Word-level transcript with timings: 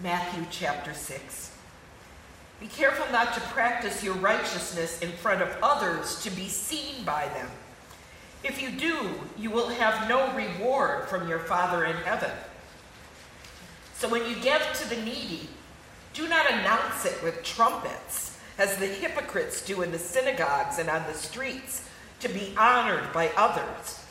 Matthew 0.00 0.44
chapter 0.52 0.94
6. 0.94 1.50
Be 2.60 2.68
careful 2.68 3.10
not 3.10 3.34
to 3.34 3.40
practice 3.40 4.04
your 4.04 4.14
righteousness 4.14 5.00
in 5.00 5.10
front 5.10 5.42
of 5.42 5.56
others 5.60 6.22
to 6.22 6.30
be 6.30 6.46
seen 6.46 7.04
by 7.04 7.26
them. 7.28 7.48
If 8.44 8.62
you 8.62 8.70
do, 8.70 9.10
you 9.36 9.50
will 9.50 9.68
have 9.68 10.08
no 10.08 10.32
reward 10.34 11.08
from 11.08 11.28
your 11.28 11.40
Father 11.40 11.84
in 11.84 11.96
heaven. 11.96 12.30
So 13.94 14.08
when 14.08 14.24
you 14.28 14.36
give 14.36 14.62
to 14.74 14.88
the 14.88 15.02
needy, 15.02 15.48
do 16.14 16.28
not 16.28 16.48
announce 16.48 17.04
it 17.04 17.20
with 17.24 17.42
trumpets, 17.42 18.38
as 18.56 18.76
the 18.76 18.86
hypocrites 18.86 19.64
do 19.64 19.82
in 19.82 19.90
the 19.90 19.98
synagogues 19.98 20.78
and 20.78 20.88
on 20.88 21.04
the 21.08 21.14
streets, 21.14 21.88
to 22.20 22.28
be 22.28 22.54
honored 22.56 23.12
by 23.12 23.30
others. 23.36 24.04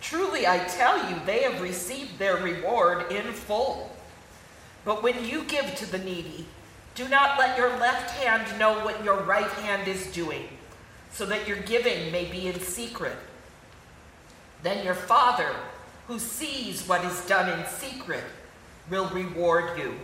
Truly, 0.00 0.48
I 0.48 0.58
tell 0.58 1.08
you, 1.08 1.16
they 1.24 1.42
have 1.42 1.60
received 1.60 2.18
their 2.18 2.36
reward 2.38 3.12
in 3.12 3.32
full. 3.32 3.89
But 4.90 5.04
when 5.04 5.24
you 5.24 5.44
give 5.44 5.76
to 5.76 5.86
the 5.88 5.98
needy, 5.98 6.46
do 6.96 7.08
not 7.08 7.38
let 7.38 7.56
your 7.56 7.68
left 7.78 8.10
hand 8.10 8.58
know 8.58 8.84
what 8.84 9.04
your 9.04 9.22
right 9.22 9.46
hand 9.46 9.86
is 9.86 10.08
doing, 10.08 10.48
so 11.12 11.24
that 11.26 11.46
your 11.46 11.58
giving 11.58 12.10
may 12.10 12.24
be 12.24 12.48
in 12.48 12.58
secret. 12.58 13.16
Then 14.64 14.84
your 14.84 14.96
Father, 14.96 15.54
who 16.08 16.18
sees 16.18 16.88
what 16.88 17.04
is 17.04 17.24
done 17.26 17.56
in 17.56 17.64
secret, 17.68 18.24
will 18.90 19.08
reward 19.10 19.78
you. 19.78 19.94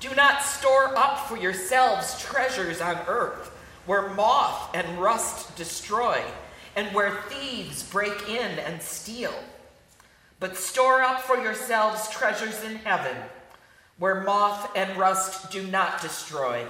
Do 0.00 0.14
not 0.14 0.42
store 0.42 0.96
up 0.96 1.28
for 1.28 1.36
yourselves 1.36 2.18
treasures 2.22 2.80
on 2.80 2.96
earth, 3.06 3.48
where 3.84 4.14
moth 4.14 4.74
and 4.74 4.98
rust 4.98 5.54
destroy, 5.56 6.22
and 6.74 6.94
where 6.94 7.20
thieves 7.28 7.82
break 7.82 8.30
in 8.30 8.58
and 8.60 8.80
steal. 8.80 9.34
But 10.40 10.56
store 10.56 11.02
up 11.02 11.20
for 11.20 11.36
yourselves 11.36 12.08
treasures 12.08 12.64
in 12.64 12.76
heaven 12.76 13.14
where 13.98 14.22
moth 14.22 14.70
and 14.76 14.96
rust 14.96 15.50
do 15.50 15.66
not 15.66 16.00
destroy, 16.00 16.64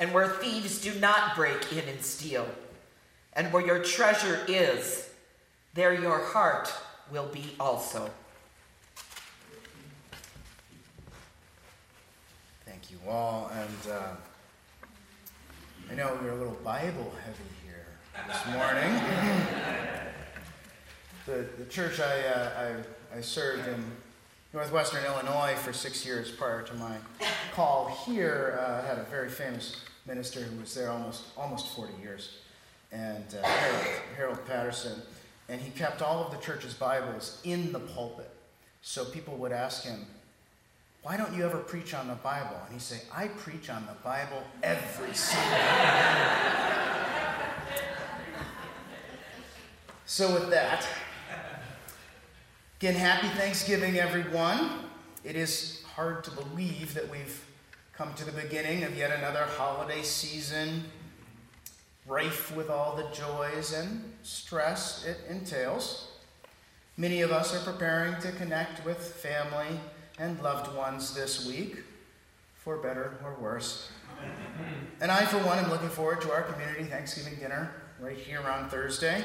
and 0.00 0.12
where 0.12 0.28
thieves 0.28 0.80
do 0.80 0.98
not 0.98 1.36
break 1.36 1.72
in 1.72 1.86
and 1.88 2.02
steal. 2.02 2.48
And 3.34 3.52
where 3.52 3.64
your 3.64 3.82
treasure 3.82 4.40
is, 4.48 5.10
there 5.74 5.92
your 5.92 6.18
heart 6.18 6.72
will 7.12 7.26
be 7.26 7.54
also. 7.60 8.10
Thank 12.64 12.90
you 12.90 12.98
all. 13.06 13.50
And 13.52 13.92
uh, 13.92 14.16
I 15.90 15.94
know 15.94 16.18
we're 16.22 16.30
a 16.30 16.36
little 16.36 16.58
Bible 16.64 17.12
heavy 17.22 17.50
here 17.64 17.86
this 18.26 18.46
morning. 18.46 19.00
the, 21.26 21.46
the 21.58 21.68
church 21.70 22.00
I, 22.00 22.26
uh, 22.26 22.82
I, 23.12 23.18
I 23.18 23.20
served 23.20 23.68
in 23.68 23.84
Northwestern 24.56 25.04
Illinois 25.04 25.54
for 25.54 25.74
six 25.74 26.06
years 26.06 26.30
prior 26.30 26.62
to 26.62 26.72
my 26.76 26.96
call 27.52 27.88
here. 28.06 28.58
Uh, 28.58 28.80
had 28.86 28.96
a 28.96 29.02
very 29.02 29.28
famous 29.28 29.76
minister 30.06 30.40
who 30.40 30.58
was 30.58 30.74
there 30.74 30.90
almost 30.90 31.24
almost 31.36 31.76
40 31.76 31.92
years, 32.00 32.38
and 32.90 33.22
uh, 33.34 33.46
Harold, 33.46 33.86
Harold 34.16 34.46
Patterson, 34.46 35.02
and 35.50 35.60
he 35.60 35.70
kept 35.72 36.00
all 36.00 36.24
of 36.24 36.30
the 36.30 36.38
church's 36.38 36.72
Bibles 36.72 37.38
in 37.44 37.70
the 37.70 37.80
pulpit. 37.80 38.30
So 38.80 39.04
people 39.04 39.36
would 39.36 39.52
ask 39.52 39.84
him, 39.84 40.06
"Why 41.02 41.18
don't 41.18 41.34
you 41.34 41.44
ever 41.44 41.58
preach 41.58 41.92
on 41.92 42.08
the 42.08 42.14
Bible?" 42.14 42.58
And 42.64 42.72
he'd 42.72 42.80
say, 42.80 43.02
"I 43.14 43.28
preach 43.28 43.68
on 43.68 43.84
the 43.84 43.96
Bible 44.02 44.42
every 44.62 45.12
single 45.12 45.50
day." 45.50 46.62
so 50.06 50.32
with 50.32 50.48
that. 50.48 50.88
Again, 52.78 52.94
happy 52.94 53.28
Thanksgiving, 53.28 53.98
everyone. 53.98 54.68
It 55.24 55.34
is 55.34 55.82
hard 55.94 56.22
to 56.24 56.30
believe 56.30 56.92
that 56.92 57.08
we've 57.10 57.42
come 57.94 58.12
to 58.12 58.24
the 58.26 58.32
beginning 58.32 58.84
of 58.84 58.94
yet 58.94 59.10
another 59.12 59.46
holiday 59.56 60.02
season, 60.02 60.84
rife 62.06 62.54
with 62.54 62.68
all 62.68 62.94
the 62.94 63.08
joys 63.14 63.72
and 63.72 64.12
stress 64.22 65.06
it 65.06 65.16
entails. 65.30 66.08
Many 66.98 67.22
of 67.22 67.32
us 67.32 67.54
are 67.54 67.64
preparing 67.64 68.20
to 68.20 68.30
connect 68.32 68.84
with 68.84 68.98
family 68.98 69.80
and 70.18 70.38
loved 70.42 70.76
ones 70.76 71.14
this 71.14 71.46
week, 71.46 71.78
for 72.56 72.76
better 72.76 73.16
or 73.24 73.36
worse. 73.40 73.88
And 75.00 75.10
I, 75.10 75.24
for 75.24 75.38
one, 75.38 75.56
am 75.56 75.70
looking 75.70 75.88
forward 75.88 76.20
to 76.20 76.30
our 76.30 76.42
community 76.42 76.84
Thanksgiving 76.84 77.36
dinner 77.36 77.70
right 77.98 78.18
here 78.18 78.42
on 78.42 78.68
Thursday 78.68 79.24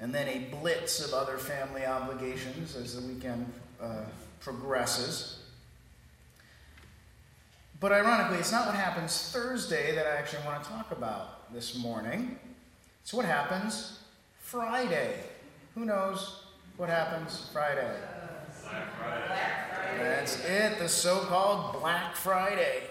and 0.00 0.14
then 0.14 0.28
a 0.28 0.56
blitz 0.56 1.04
of 1.04 1.14
other 1.14 1.38
family 1.38 1.84
obligations 1.84 2.76
as 2.76 3.00
the 3.00 3.06
weekend 3.06 3.50
uh, 3.80 4.02
progresses. 4.40 5.38
But 7.80 7.92
ironically, 7.92 8.38
it's 8.38 8.52
not 8.52 8.66
what 8.66 8.74
happens 8.74 9.30
Thursday 9.32 9.94
that 9.94 10.06
I 10.06 10.16
actually 10.16 10.44
want 10.44 10.62
to 10.62 10.68
talk 10.68 10.92
about 10.92 11.52
this 11.52 11.76
morning. 11.76 12.38
It's 13.02 13.12
what 13.12 13.26
happens 13.26 13.98
Friday. 14.40 15.20
Who 15.74 15.84
knows 15.84 16.44
what 16.76 16.88
happens 16.88 17.48
Friday? 17.52 17.94
Black 18.62 18.98
Friday. 18.98 19.98
That's 19.98 20.44
it, 20.44 20.78
the 20.78 20.88
so 20.88 21.20
called 21.20 21.80
Black 21.80 22.14
Friday. 22.16 22.82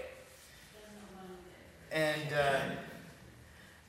And. 1.92 2.34
Uh, 2.34 2.60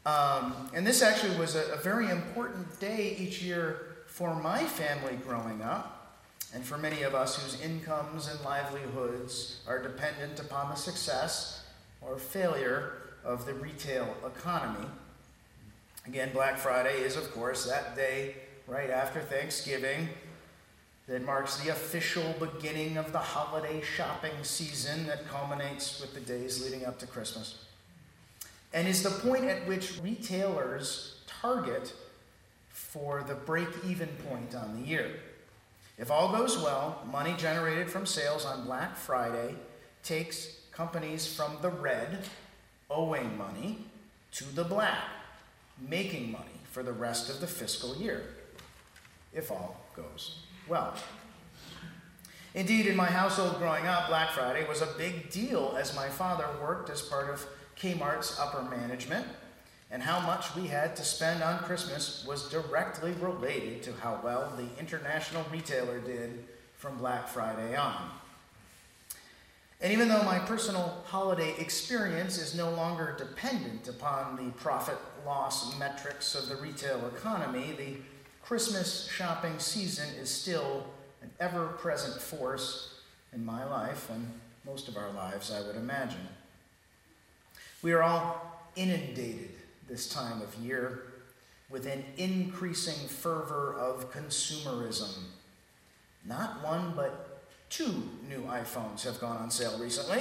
um, 0.06 0.70
and 0.72 0.86
this 0.86 1.02
actually 1.02 1.36
was 1.36 1.56
a, 1.56 1.72
a 1.72 1.76
very 1.78 2.08
important 2.10 2.78
day 2.78 3.16
each 3.18 3.42
year 3.42 3.96
for 4.06 4.36
my 4.36 4.62
family 4.62 5.18
growing 5.26 5.62
up, 5.62 6.20
and 6.54 6.64
for 6.64 6.78
many 6.78 7.02
of 7.02 7.12
us 7.12 7.42
whose 7.42 7.60
incomes 7.60 8.28
and 8.28 8.40
livelihoods 8.44 9.60
are 9.66 9.82
dependent 9.82 10.38
upon 10.38 10.70
the 10.70 10.76
success 10.76 11.64
or 12.00 12.18
failure 12.18 12.92
of 13.24 13.46
the 13.46 13.54
retail 13.54 14.16
economy. 14.24 14.86
Again, 16.06 16.30
Black 16.32 16.56
Friday 16.56 17.00
is, 17.00 17.16
of 17.16 17.32
course, 17.32 17.66
that 17.66 17.96
day 17.96 18.36
right 18.68 18.90
after 18.90 19.20
Thanksgiving 19.20 20.08
that 21.08 21.24
marks 21.24 21.58
the 21.58 21.70
official 21.70 22.32
beginning 22.38 22.96
of 22.96 23.10
the 23.10 23.18
holiday 23.18 23.82
shopping 23.82 24.32
season 24.42 25.06
that 25.08 25.26
culminates 25.28 26.00
with 26.00 26.14
the 26.14 26.20
days 26.20 26.64
leading 26.64 26.86
up 26.86 26.96
to 27.00 27.06
Christmas 27.08 27.65
and 28.76 28.86
is 28.86 29.02
the 29.02 29.08
point 29.08 29.46
at 29.46 29.66
which 29.66 29.98
retailers 30.02 31.14
target 31.26 31.94
for 32.68 33.24
the 33.26 33.34
break 33.34 33.68
even 33.88 34.06
point 34.28 34.54
on 34.54 34.78
the 34.78 34.86
year. 34.86 35.12
If 35.96 36.10
all 36.10 36.30
goes 36.30 36.58
well, 36.58 37.02
money 37.10 37.34
generated 37.38 37.90
from 37.90 38.04
sales 38.04 38.44
on 38.44 38.66
Black 38.66 38.94
Friday 38.94 39.54
takes 40.02 40.58
companies 40.72 41.26
from 41.26 41.56
the 41.62 41.70
red, 41.70 42.18
owing 42.90 43.38
money, 43.38 43.78
to 44.32 44.44
the 44.54 44.64
black, 44.64 45.04
making 45.80 46.30
money 46.30 46.60
for 46.70 46.82
the 46.82 46.92
rest 46.92 47.30
of 47.30 47.40
the 47.40 47.46
fiscal 47.46 47.96
year, 47.96 48.24
if 49.32 49.50
all 49.50 49.86
goes 49.96 50.40
well. 50.68 50.92
Indeed, 52.54 52.88
in 52.88 52.96
my 52.96 53.06
household 53.06 53.56
growing 53.56 53.86
up, 53.86 54.08
Black 54.08 54.32
Friday 54.32 54.68
was 54.68 54.82
a 54.82 54.88
big 54.98 55.30
deal 55.30 55.74
as 55.80 55.96
my 55.96 56.10
father 56.10 56.46
worked 56.60 56.90
as 56.90 57.00
part 57.00 57.30
of 57.30 57.46
Kmart's 57.80 58.38
upper 58.38 58.62
management, 58.62 59.26
and 59.90 60.02
how 60.02 60.20
much 60.20 60.54
we 60.56 60.66
had 60.66 60.96
to 60.96 61.04
spend 61.04 61.42
on 61.42 61.58
Christmas 61.60 62.24
was 62.26 62.48
directly 62.50 63.12
related 63.20 63.82
to 63.84 63.92
how 63.92 64.20
well 64.24 64.52
the 64.56 64.68
international 64.80 65.44
retailer 65.52 66.00
did 66.00 66.44
from 66.76 66.96
Black 66.98 67.28
Friday 67.28 67.76
on. 67.76 68.10
And 69.80 69.92
even 69.92 70.08
though 70.08 70.22
my 70.22 70.38
personal 70.38 71.02
holiday 71.06 71.54
experience 71.58 72.38
is 72.38 72.54
no 72.54 72.70
longer 72.70 73.14
dependent 73.18 73.88
upon 73.88 74.36
the 74.36 74.50
profit 74.52 74.96
loss 75.26 75.78
metrics 75.78 76.34
of 76.34 76.48
the 76.48 76.56
retail 76.56 77.06
economy, 77.14 77.74
the 77.76 77.96
Christmas 78.42 79.06
shopping 79.08 79.58
season 79.58 80.08
is 80.18 80.30
still 80.30 80.86
an 81.20 81.30
ever 81.40 81.66
present 81.66 82.20
force 82.20 83.00
in 83.34 83.44
my 83.44 83.64
life 83.64 84.08
and 84.10 84.32
most 84.64 84.88
of 84.88 84.96
our 84.96 85.12
lives, 85.12 85.52
I 85.52 85.60
would 85.60 85.76
imagine. 85.76 86.26
We 87.86 87.92
are 87.92 88.02
all 88.02 88.42
inundated 88.74 89.50
this 89.88 90.08
time 90.08 90.42
of 90.42 90.52
year 90.56 91.02
with 91.70 91.86
an 91.86 92.02
increasing 92.16 93.06
fervor 93.06 93.76
of 93.78 94.12
consumerism. 94.12 95.16
Not 96.24 96.64
one, 96.64 96.94
but 96.96 97.46
two 97.70 98.02
new 98.28 98.40
iPhones 98.48 99.04
have 99.04 99.20
gone 99.20 99.36
on 99.36 99.52
sale 99.52 99.78
recently. 99.78 100.20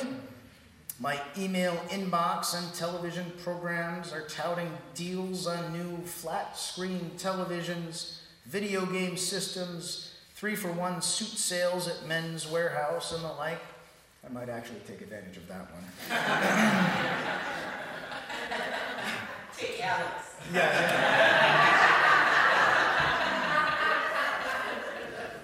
My 1.00 1.20
email 1.40 1.74
inbox 1.88 2.56
and 2.56 2.72
television 2.76 3.34
programs 3.44 4.14
are 4.14 4.28
touting 4.28 4.70
deals 4.94 5.48
on 5.48 5.74
new 5.74 6.06
flat 6.06 6.56
screen 6.56 7.14
televisions, 7.18 8.20
video 8.46 8.86
game 8.86 9.18
systems, 9.18 10.14
three 10.36 10.56
for 10.56 10.72
one 10.72 11.02
suit 11.02 11.30
sales 11.30 11.88
at 11.88 12.08
Men's 12.08 12.46
Wearhouse, 12.46 13.12
and 13.12 13.24
the 13.24 13.30
like. 13.30 13.62
I 14.24 14.32
might 14.32 14.50
actually 14.50 14.82
take 14.88 15.02
advantage 15.02 15.38
of 15.38 15.48
that 15.48 15.68
one. 15.72 17.52
Take 19.58 19.84
Alex. 19.84 20.36
Yeah. 20.54 20.70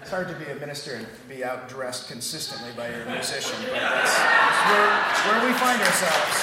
It's 0.02 0.10
hard 0.10 0.28
to 0.28 0.36
be 0.36 0.52
a 0.52 0.56
minister 0.56 0.96
and 0.96 1.08
be 1.30 1.38
outdressed 1.38 2.10
consistently 2.10 2.72
by 2.76 2.90
your 2.90 3.06
musician, 3.06 3.58
but 3.62 3.80
that's, 3.80 4.18
where, 4.70 5.40
where 5.40 5.46
we 5.48 5.54
find 5.58 5.82
ourselves. 5.82 6.38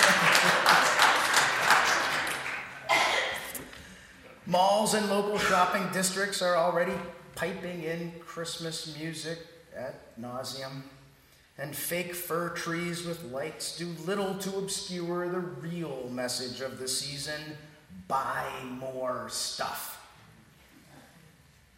Malls 4.47 4.95
and 4.95 5.11
local 5.11 5.37
shopping 5.39 5.87
districts 5.93 6.41
are 6.41 6.57
already 6.57 6.95
piping 7.35 7.83
in 7.83 8.13
Christmas 8.21 8.97
music 8.99 9.39
at 9.77 10.19
nauseum, 10.19 10.85
and 11.59 11.75
fake 11.75 12.15
fir 12.15 12.51
trees 12.51 13.05
with 13.05 13.25
lights 13.33 13.77
do 13.77 13.87
little 14.07 14.35
to 14.39 14.59
obscure 14.59 15.29
the 15.29 15.41
real 15.41 16.09
message 16.11 16.61
of 16.61 16.79
the 16.79 16.87
season 16.87 17.41
buy 18.07 18.45
more 18.79 19.29
stuff. 19.29 20.07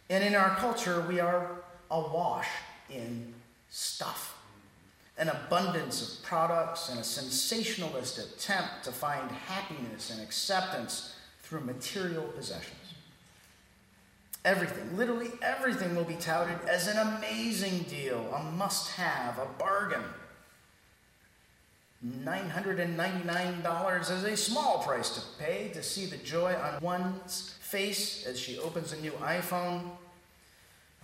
And 0.09 0.23
in 0.23 0.35
our 0.35 0.55
culture, 0.57 1.01
we 1.07 1.19
are 1.19 1.47
awash 1.89 2.47
in 2.89 3.33
stuff. 3.69 4.37
An 5.17 5.29
abundance 5.29 6.01
of 6.19 6.23
products 6.25 6.89
and 6.89 6.99
a 6.99 7.03
sensationalist 7.03 8.17
attempt 8.17 8.83
to 8.83 8.91
find 8.91 9.29
happiness 9.31 10.11
and 10.11 10.21
acceptance 10.21 11.15
through 11.43 11.61
material 11.61 12.23
possessions. 12.23 12.80
Everything, 14.43 14.97
literally 14.97 15.29
everything, 15.43 15.95
will 15.95 16.03
be 16.03 16.15
touted 16.15 16.57
as 16.67 16.87
an 16.87 16.97
amazing 16.97 17.79
deal, 17.83 18.33
a 18.33 18.43
must 18.51 18.91
have, 18.91 19.37
a 19.37 19.45
bargain. 19.59 20.03
$999 22.03 24.01
is 24.01 24.23
a 24.23 24.35
small 24.35 24.79
price 24.79 25.11
to 25.11 25.21
pay 25.43 25.69
to 25.69 25.83
see 25.83 26.07
the 26.07 26.17
joy 26.17 26.55
on 26.55 26.81
one's 26.81 27.55
face 27.59 28.25
as 28.25 28.39
she 28.39 28.57
opens 28.57 28.91
a 28.91 28.99
new 28.99 29.11
iPhone. 29.11 29.83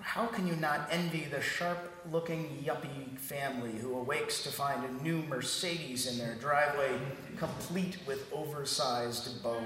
How 0.02 0.26
can 0.26 0.48
you 0.48 0.56
not 0.56 0.88
envy 0.90 1.26
the 1.26 1.42
sharp 1.42 1.92
looking 2.12 2.64
yuppie 2.66 3.18
family 3.20 3.74
who 3.74 3.96
awakes 3.96 4.42
to 4.44 4.50
find 4.50 4.84
a 4.84 5.04
new 5.04 5.22
Mercedes 5.24 6.08
in 6.08 6.18
their 6.18 6.34
driveway, 6.36 6.98
complete 7.38 7.98
with 8.08 8.32
oversized 8.34 9.44
bow? 9.44 9.62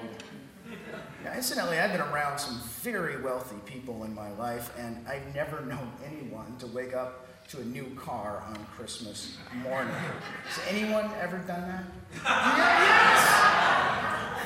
Now, 1.23 1.33
incidentally, 1.33 1.79
I've 1.79 1.91
been 1.91 2.01
around 2.01 2.39
some 2.39 2.59
very 2.81 3.21
wealthy 3.21 3.57
people 3.65 4.03
in 4.05 4.13
my 4.15 4.31
life, 4.31 4.71
and 4.77 5.05
I've 5.07 5.33
never 5.35 5.61
known 5.61 5.91
anyone 6.05 6.55
to 6.59 6.67
wake 6.67 6.95
up 6.95 7.27
to 7.49 7.59
a 7.59 7.65
new 7.65 7.85
car 7.95 8.43
on 8.47 8.55
Christmas 8.75 9.37
morning. 9.63 9.93
Has 9.93 10.59
anyone 10.69 11.09
ever 11.21 11.37
done 11.39 11.67
that? 11.67 11.83
yes! 12.23 13.27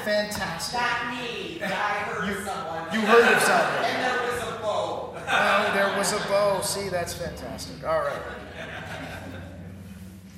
Fantastic. 0.03 0.79
Not 0.79 1.13
me, 1.13 1.57
but 1.59 1.71
I 1.71 1.73
heard 1.73 2.27
You- 2.29 2.45
someone. 2.45 2.93
You 2.93 3.01
heard 3.01 3.33
of 3.35 3.41
someone. 3.41 3.85
And 3.95 4.03
there 4.03 4.31
was 4.31 4.41
a 4.43 4.59
bow. 4.61 5.13
Oh, 5.27 5.71
there 5.73 5.97
was 5.97 6.13
a 6.13 6.19
bow. 6.27 6.61
See, 6.61 6.89
that's 6.89 7.13
fantastic. 7.13 7.83
All 7.87 8.01
right. 8.01 8.21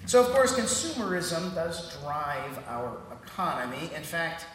So, 0.06 0.22
of 0.22 0.28
course, 0.31 0.54
consumerism 0.54 1.54
does 1.54 1.98
drive 2.01 2.60
our 2.69 2.98
economy. 3.25 3.90
In 3.94 4.04
fact, 4.04 4.45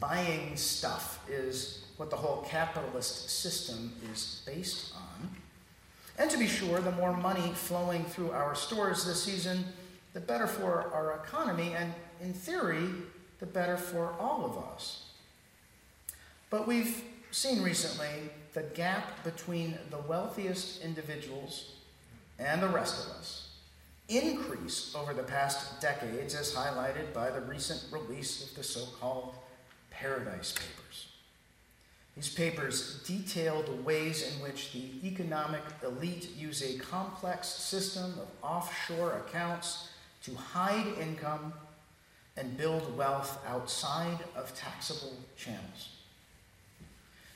buying 0.00 0.56
stuff 0.56 1.20
is 1.28 1.84
what 1.96 2.10
the 2.10 2.16
whole 2.16 2.42
capitalist 2.48 3.30
system 3.30 3.92
is 4.12 4.42
based 4.46 4.94
on. 4.94 5.30
And 6.18 6.30
to 6.30 6.38
be 6.38 6.46
sure, 6.46 6.80
the 6.80 6.92
more 6.92 7.16
money 7.16 7.52
flowing 7.54 8.04
through 8.04 8.32
our 8.32 8.54
stores 8.54 9.04
this 9.04 9.22
season, 9.22 9.64
the 10.12 10.20
better 10.20 10.46
for 10.46 10.90
our 10.92 11.20
economy, 11.24 11.74
and 11.76 11.92
in 12.22 12.32
theory, 12.32 12.88
the 13.38 13.46
better 13.46 13.76
for 13.76 14.14
all 14.18 14.44
of 14.44 14.56
us. 14.72 15.10
But 16.48 16.66
we've 16.66 17.02
seen 17.30 17.62
recently 17.62 18.30
the 18.54 18.62
gap 18.62 19.22
between 19.24 19.76
the 19.90 19.98
wealthiest 19.98 20.82
individuals 20.82 21.72
and 22.38 22.62
the 22.62 22.68
rest 22.68 23.04
of 23.04 23.12
us 23.16 23.46
increase 24.08 24.94
over 24.94 25.12
the 25.12 25.22
past 25.22 25.80
decades, 25.80 26.34
as 26.34 26.54
highlighted 26.54 27.12
by 27.12 27.30
the 27.30 27.40
recent 27.42 27.82
release 27.90 28.48
of 28.48 28.56
the 28.56 28.62
so 28.62 28.86
called 29.00 29.34
Paradise 29.98 30.52
Papers. 30.52 31.08
These 32.16 32.28
papers 32.30 33.02
detail 33.06 33.62
the 33.62 33.82
ways 33.82 34.22
in 34.22 34.42
which 34.42 34.72
the 34.72 35.06
economic 35.06 35.62
elite 35.84 36.30
use 36.36 36.62
a 36.62 36.78
complex 36.78 37.48
system 37.48 38.14
of 38.18 38.28
offshore 38.42 39.22
accounts 39.26 39.90
to 40.24 40.34
hide 40.34 40.86
income 41.00 41.52
and 42.36 42.56
build 42.56 42.96
wealth 42.96 43.38
outside 43.46 44.18
of 44.34 44.54
taxable 44.54 45.14
channels. 45.36 45.90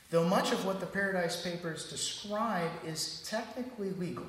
Though 0.09 0.27
much 0.27 0.51
of 0.51 0.65
what 0.65 0.79
the 0.79 0.85
Paradise 0.85 1.41
Papers 1.41 1.89
describe 1.89 2.71
is 2.85 3.23
technically 3.27 3.91
legal, 3.91 4.25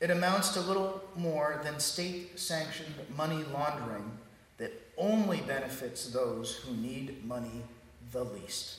it 0.00 0.10
amounts 0.10 0.50
to 0.50 0.60
little 0.60 1.02
more 1.16 1.60
than 1.64 1.78
state 1.78 2.38
sanctioned 2.38 2.94
money 3.16 3.44
laundering 3.52 4.10
that 4.62 4.72
only 4.96 5.40
benefits 5.40 6.10
those 6.10 6.54
who 6.54 6.72
need 6.76 7.24
money 7.26 7.64
the 8.12 8.22
least. 8.22 8.78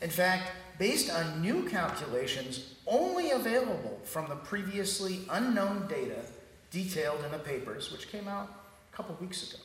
In 0.00 0.08
fact, 0.08 0.52
based 0.78 1.12
on 1.12 1.42
new 1.42 1.68
calculations 1.68 2.72
only 2.86 3.32
available 3.32 4.00
from 4.04 4.26
the 4.26 4.36
previously 4.36 5.20
unknown 5.30 5.86
data 5.86 6.22
detailed 6.70 7.22
in 7.26 7.30
the 7.30 7.38
papers, 7.38 7.92
which 7.92 8.10
came 8.10 8.26
out 8.26 8.48
a 8.90 8.96
couple 8.96 9.14
weeks 9.20 9.52
ago, 9.52 9.62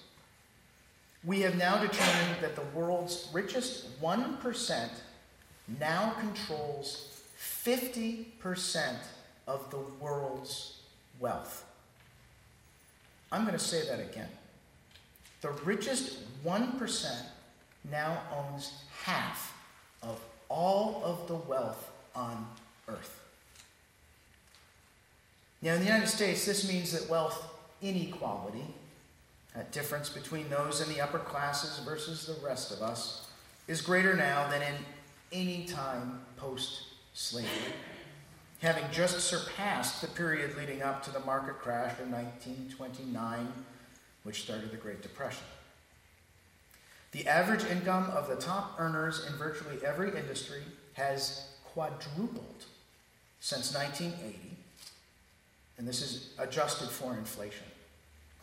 we 1.24 1.40
have 1.42 1.56
now 1.56 1.78
determined 1.78 2.42
that 2.42 2.58
the 2.58 2.78
world's 2.78 3.30
richest 3.32 4.02
1% 4.02 4.90
now 5.80 6.14
controls 6.20 7.22
50% 7.40 8.96
of 9.48 9.72
the 9.72 9.80
world's 10.02 10.82
wealth. 11.22 11.64
I'm 13.32 13.46
going 13.46 13.58
to 13.58 13.64
say 13.64 13.88
that 13.88 14.02
again. 14.02 14.30
The 15.42 15.52
richest 15.64 16.20
1% 16.44 17.16
now 17.90 18.22
owns 18.36 18.74
half 19.04 19.54
of 20.04 20.20
all 20.50 21.02
of 21.04 21.28
the 21.28 21.36
wealth 21.36 21.92
on 22.16 22.46
earth. 22.88 23.24
Now, 25.62 25.74
in 25.74 25.80
the 25.80 25.86
United 25.86 26.08
States, 26.08 26.46
this 26.46 26.68
means 26.68 26.92
that 26.94 27.10
wealth 27.10 27.46
inequality, 27.82 28.66
that 29.56 29.72
difference 29.72 30.10
between 30.10 30.50
those 30.50 30.82
in 30.82 30.94
the 30.94 31.02
upper 31.02 31.20
classes 31.20 31.80
versus 31.86 32.26
the 32.26 32.46
rest 32.46 32.72
of 32.72 32.82
us, 32.82 33.28
is 33.68 33.82
greater 33.82 34.16
now 34.16 34.50
than 34.50 34.62
in 34.62 34.74
any 35.32 35.66
time 35.66 36.22
post 36.38 36.84
slavery, 37.14 37.74
having 38.62 38.86
just 38.92 39.20
surpassed 39.20 40.02
the 40.02 40.08
period 40.08 40.56
leading 40.58 40.82
up 40.82 41.04
to 41.04 41.12
the 41.12 41.20
market 41.22 41.60
crash 41.60 41.92
of 42.00 42.10
1929, 42.10 43.48
which 44.30 44.44
started 44.44 44.70
the 44.70 44.78
Great 44.78 45.02
Depression. 45.02 45.42
The 47.14 47.26
average 47.26 47.64
income 47.66 48.12
of 48.12 48.28
the 48.28 48.36
top 48.36 48.76
earners 48.78 49.26
in 49.26 49.34
virtually 49.40 49.80
every 49.84 50.16
industry 50.16 50.62
has 50.94 51.48
quadrupled 51.66 52.66
since 53.40 53.74
1980, 53.74 54.56
and 55.80 55.88
this 55.88 56.04
is 56.04 56.36
adjusted 56.38 56.90
for 56.90 57.16
inflation. 57.18 57.66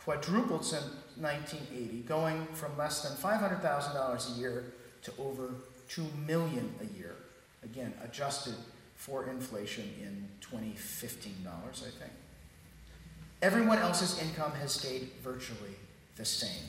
Quadrupled 0.01 0.65
since 0.65 0.87
1980, 1.21 1.99
going 1.99 2.45
from 2.47 2.77
less 2.77 3.03
than 3.03 3.13
$500,000 3.17 4.37
a 4.37 4.41
year 4.41 4.65
to 5.03 5.13
over 5.21 5.51
2 5.89 6.05
million 6.27 6.75
a 6.81 6.99
year. 6.99 7.15
Again, 7.63 7.95
adjusted 8.03 8.57
for 8.97 9.29
inflation 9.29 9.85
in 10.03 10.27
2015 10.41 11.45
dollars, 11.45 11.85
I 11.87 11.91
think. 11.97 12.13
Everyone 13.43 13.79
else's 13.79 14.19
income 14.21 14.53
has 14.53 14.73
stayed 14.73 15.11
virtually 15.23 15.77
the 16.17 16.25
same, 16.25 16.65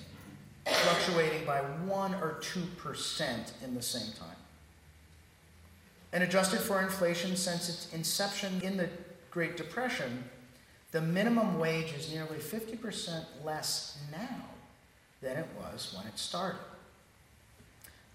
fluctuating 0.66 1.46
by 1.46 1.60
1 1.60 2.16
or 2.16 2.42
2% 2.42 3.64
in 3.64 3.74
the 3.74 3.82
same 3.82 4.14
time. 4.14 4.36
And 6.12 6.24
adjusted 6.24 6.60
for 6.60 6.82
inflation 6.82 7.36
since 7.36 7.70
its 7.70 7.94
inception 7.94 8.62
in 8.62 8.76
the 8.76 8.90
Great 9.32 9.56
Depression, 9.56 10.26
the 10.92 11.02
minimum 11.02 11.58
wage 11.58 11.94
is 11.94 12.12
nearly 12.12 12.38
50% 12.38 13.24
less 13.44 13.98
now 14.12 14.46
than 15.22 15.38
it 15.38 15.48
was 15.62 15.94
when 15.96 16.08
it 16.08 16.20
started. 16.20 16.60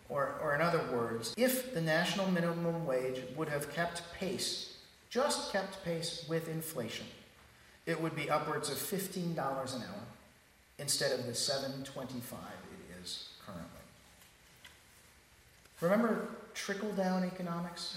Or, 0.08 0.34
or 0.42 0.54
in 0.54 0.60
other 0.60 0.82
words, 0.92 1.32
if 1.38 1.72
the 1.72 1.80
national 1.80 2.30
minimum 2.30 2.84
wage 2.86 3.22
would 3.34 3.48
have 3.48 3.72
kept 3.72 4.02
pace, 4.12 4.76
just 5.08 5.52
kept 5.52 5.82
pace 5.84 6.26
with 6.28 6.48
inflation, 6.48 7.06
it 7.86 8.00
would 8.00 8.14
be 8.14 8.30
upwards 8.30 8.70
of 8.70 8.76
$15 8.76 9.30
an 9.30 9.36
hour 9.36 10.02
instead 10.78 11.18
of 11.18 11.26
the 11.26 11.32
$7.25 11.32 11.84
it 11.84 13.02
is 13.02 13.28
currently. 13.44 13.66
Remember 15.80 16.28
trickle 16.54 16.92
down 16.92 17.24
economics? 17.24 17.96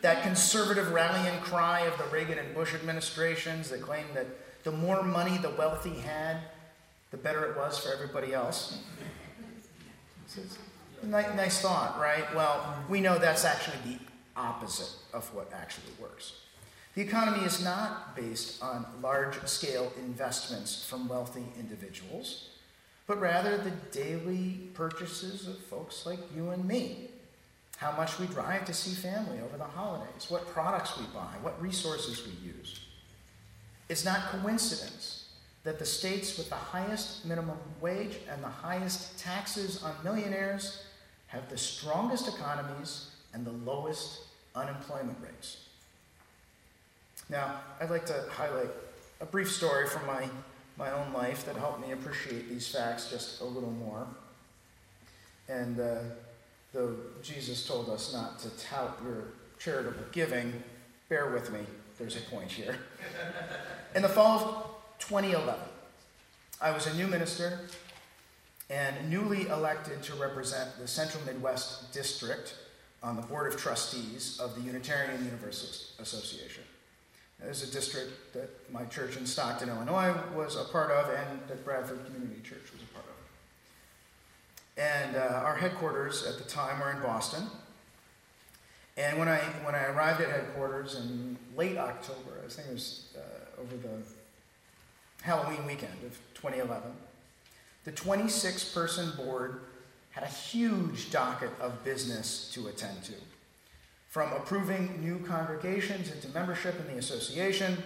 That 0.00 0.22
conservative 0.22 0.92
rallying 0.92 1.38
cry 1.40 1.80
of 1.80 1.98
the 1.98 2.04
Reagan 2.04 2.38
and 2.38 2.54
Bush 2.54 2.74
administrations 2.74 3.68
that 3.68 3.82
claimed 3.82 4.08
that 4.14 4.26
the 4.64 4.72
more 4.72 5.02
money 5.02 5.36
the 5.38 5.50
wealthy 5.50 5.98
had, 6.00 6.38
the 7.10 7.18
better 7.18 7.44
it 7.44 7.56
was 7.56 7.78
for 7.78 7.92
everybody 7.92 8.32
else. 8.32 8.78
Nice, 11.02 11.34
nice 11.34 11.60
thought, 11.60 11.98
right? 12.00 12.24
Well, 12.34 12.84
we 12.88 13.00
know 13.00 13.18
that's 13.18 13.44
actually 13.44 13.78
the 13.84 13.98
opposite 14.36 14.94
of 15.12 15.32
what 15.34 15.50
actually 15.52 15.92
works. 16.00 16.32
The 16.94 17.02
economy 17.02 17.44
is 17.44 17.62
not 17.62 18.16
based 18.16 18.62
on 18.62 18.84
large 19.00 19.46
scale 19.46 19.92
investments 19.96 20.84
from 20.84 21.08
wealthy 21.08 21.44
individuals, 21.58 22.48
but 23.06 23.20
rather 23.20 23.56
the 23.58 23.70
daily 23.92 24.70
purchases 24.74 25.46
of 25.46 25.58
folks 25.58 26.04
like 26.04 26.18
you 26.34 26.50
and 26.50 26.64
me. 26.64 27.10
How 27.76 27.92
much 27.92 28.18
we 28.18 28.26
drive 28.26 28.64
to 28.66 28.74
see 28.74 28.94
family 28.94 29.38
over 29.40 29.56
the 29.56 29.64
holidays, 29.64 30.26
what 30.28 30.46
products 30.48 30.98
we 30.98 31.06
buy, 31.14 31.32
what 31.42 31.60
resources 31.62 32.26
we 32.26 32.32
use. 32.46 32.80
It's 33.88 34.04
not 34.04 34.20
coincidence 34.30 35.30
that 35.62 35.78
the 35.78 35.86
states 35.86 36.36
with 36.36 36.48
the 36.48 36.56
highest 36.56 37.24
minimum 37.24 37.58
wage 37.80 38.18
and 38.30 38.42
the 38.42 38.48
highest 38.48 39.18
taxes 39.18 39.82
on 39.82 39.94
millionaires 40.02 40.84
have 41.28 41.48
the 41.48 41.56
strongest 41.56 42.28
economies 42.28 43.10
and 43.32 43.46
the 43.46 43.52
lowest 43.52 44.22
unemployment 44.54 45.18
rates. 45.22 45.69
Now, 47.30 47.60
I'd 47.80 47.90
like 47.90 48.06
to 48.06 48.24
highlight 48.28 48.70
a 49.20 49.24
brief 49.24 49.52
story 49.52 49.86
from 49.86 50.04
my, 50.04 50.28
my 50.76 50.90
own 50.90 51.12
life 51.12 51.46
that 51.46 51.54
helped 51.54 51.80
me 51.80 51.92
appreciate 51.92 52.48
these 52.48 52.66
facts 52.66 53.08
just 53.08 53.40
a 53.40 53.44
little 53.44 53.70
more. 53.70 54.04
And 55.48 55.78
uh, 55.78 55.98
though 56.72 56.96
Jesus 57.22 57.64
told 57.64 57.88
us 57.88 58.12
not 58.12 58.40
to 58.40 58.50
tout 58.58 58.98
your 59.04 59.28
charitable 59.60 60.06
giving, 60.10 60.60
bear 61.08 61.30
with 61.30 61.52
me, 61.52 61.60
there's 61.98 62.16
a 62.16 62.20
point 62.22 62.50
here. 62.50 62.76
In 63.94 64.02
the 64.02 64.08
fall 64.08 64.38
of 64.38 64.98
2011, 64.98 65.54
I 66.60 66.72
was 66.72 66.88
a 66.88 66.94
new 66.94 67.06
minister 67.06 67.60
and 68.68 69.08
newly 69.08 69.46
elected 69.46 70.02
to 70.02 70.14
represent 70.14 70.78
the 70.80 70.88
Central 70.88 71.22
Midwest 71.24 71.92
District 71.92 72.56
on 73.04 73.14
the 73.14 73.22
Board 73.22 73.52
of 73.52 73.60
Trustees 73.60 74.40
of 74.40 74.56
the 74.56 74.62
Unitarian 74.62 75.24
Universalist 75.24 75.92
Association. 76.00 76.64
There's 77.42 77.62
a 77.62 77.72
district 77.72 78.34
that 78.34 78.50
my 78.72 78.84
church 78.84 79.16
in 79.16 79.26
Stockton, 79.26 79.68
Illinois 79.68 80.14
was 80.34 80.56
a 80.56 80.64
part 80.64 80.90
of, 80.90 81.08
and 81.08 81.40
that 81.48 81.64
Bradford 81.64 82.04
Community 82.04 82.40
Church 82.42 82.70
was 82.72 82.82
a 82.82 82.94
part 82.94 83.06
of. 83.06 83.10
And 84.76 85.16
uh, 85.16 85.40
our 85.44 85.56
headquarters 85.56 86.26
at 86.26 86.38
the 86.38 86.44
time 86.44 86.80
were 86.80 86.90
in 86.90 87.00
Boston. 87.00 87.44
And 88.96 89.18
when 89.18 89.28
I, 89.28 89.38
when 89.64 89.74
I 89.74 89.84
arrived 89.86 90.20
at 90.20 90.28
headquarters 90.28 90.96
in 90.96 91.38
late 91.56 91.78
October, 91.78 92.42
I 92.44 92.48
think 92.48 92.68
it 92.68 92.74
was 92.74 93.06
uh, 93.16 93.60
over 93.60 93.76
the 93.76 94.02
Halloween 95.22 95.66
weekend 95.66 95.92
of 96.04 96.18
2011, 96.34 96.90
the 97.84 97.92
26 97.92 98.72
person 98.72 99.12
board 99.16 99.60
had 100.10 100.24
a 100.24 100.28
huge 100.28 101.10
docket 101.10 101.50
of 101.60 101.82
business 101.84 102.50
to 102.52 102.68
attend 102.68 103.02
to 103.04 103.12
from 104.10 104.32
approving 104.32 105.00
new 105.00 105.20
congregations 105.20 106.10
into 106.10 106.28
membership 106.30 106.74
in 106.80 106.92
the 106.92 106.98
association, 106.98 107.78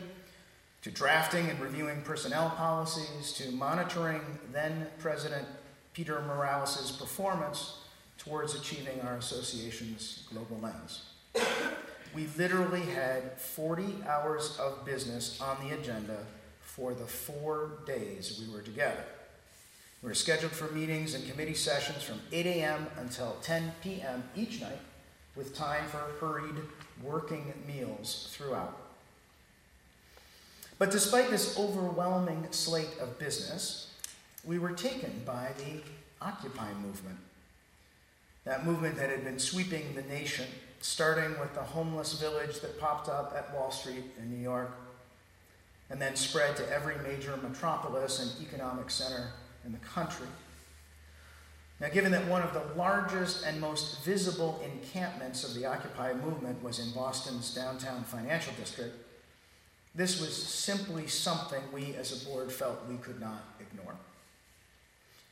to 0.80 0.90
drafting 0.90 1.50
and 1.50 1.60
reviewing 1.60 2.00
personnel 2.00 2.48
policies, 2.56 3.34
to 3.34 3.52
monitoring 3.52 4.22
then 4.50 4.86
President 4.98 5.46
Peter 5.92 6.22
Morales' 6.22 6.92
performance 6.92 7.80
towards 8.16 8.54
achieving 8.54 9.02
our 9.02 9.16
association's 9.16 10.26
global 10.32 10.64
ends. 10.64 11.02
We 12.14 12.26
literally 12.38 12.80
had 12.80 13.38
40 13.38 14.04
hours 14.08 14.56
of 14.58 14.82
business 14.86 15.38
on 15.42 15.58
the 15.68 15.74
agenda 15.74 16.24
for 16.62 16.94
the 16.94 17.06
four 17.06 17.80
days 17.86 18.40
we 18.40 18.50
were 18.54 18.62
together. 18.62 19.04
We 20.02 20.08
were 20.08 20.14
scheduled 20.14 20.52
for 20.52 20.72
meetings 20.72 21.14
and 21.14 21.28
committee 21.28 21.54
sessions 21.54 22.02
from 22.02 22.20
8 22.32 22.46
a.m. 22.46 22.86
until 22.96 23.36
10 23.42 23.72
p.m. 23.82 24.24
each 24.34 24.62
night 24.62 24.80
with 25.36 25.54
time 25.54 25.84
for 25.88 25.98
hurried 26.20 26.56
working 27.02 27.52
meals 27.66 28.28
throughout. 28.32 28.76
But 30.78 30.90
despite 30.90 31.30
this 31.30 31.58
overwhelming 31.58 32.46
slate 32.50 32.98
of 33.00 33.18
business, 33.18 33.92
we 34.44 34.58
were 34.58 34.72
taken 34.72 35.22
by 35.24 35.50
the 35.58 35.80
Occupy 36.20 36.72
movement. 36.74 37.18
That 38.44 38.66
movement 38.66 38.96
that 38.96 39.10
had 39.10 39.24
been 39.24 39.38
sweeping 39.38 39.94
the 39.94 40.02
nation, 40.02 40.46
starting 40.80 41.38
with 41.38 41.54
the 41.54 41.62
homeless 41.62 42.20
village 42.20 42.60
that 42.60 42.78
popped 42.80 43.08
up 43.08 43.34
at 43.36 43.54
Wall 43.54 43.70
Street 43.70 44.04
in 44.18 44.30
New 44.30 44.42
York, 44.42 44.70
and 45.90 46.00
then 46.00 46.16
spread 46.16 46.56
to 46.56 46.72
every 46.72 46.96
major 46.98 47.36
metropolis 47.36 48.20
and 48.20 48.46
economic 48.46 48.90
center 48.90 49.30
in 49.64 49.72
the 49.72 49.78
country. 49.78 50.26
Now, 51.80 51.88
given 51.88 52.12
that 52.12 52.26
one 52.28 52.42
of 52.42 52.54
the 52.54 52.62
largest 52.76 53.44
and 53.44 53.60
most 53.60 54.04
visible 54.04 54.60
encampments 54.64 55.42
of 55.42 55.54
the 55.54 55.66
Occupy 55.66 56.14
movement 56.14 56.62
was 56.62 56.78
in 56.78 56.92
Boston's 56.92 57.52
downtown 57.52 58.04
financial 58.04 58.52
district, 58.54 58.94
this 59.94 60.20
was 60.20 60.34
simply 60.34 61.06
something 61.06 61.60
we 61.72 61.94
as 61.94 62.22
a 62.22 62.28
board 62.28 62.52
felt 62.52 62.86
we 62.88 62.96
could 62.96 63.20
not 63.20 63.44
ignore. 63.60 63.94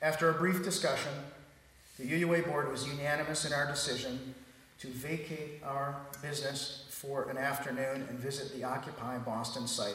After 0.00 0.30
a 0.30 0.34
brief 0.34 0.64
discussion, 0.64 1.12
the 1.98 2.04
UUA 2.04 2.46
board 2.46 2.70
was 2.70 2.86
unanimous 2.88 3.44
in 3.44 3.52
our 3.52 3.66
decision 3.66 4.34
to 4.80 4.88
vacate 4.88 5.62
our 5.64 5.96
business 6.22 6.86
for 6.90 7.28
an 7.30 7.38
afternoon 7.38 8.06
and 8.08 8.18
visit 8.18 8.52
the 8.52 8.64
Occupy 8.64 9.18
Boston 9.18 9.68
site, 9.68 9.94